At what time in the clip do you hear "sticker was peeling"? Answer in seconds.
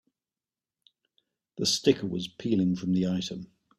1.67-2.75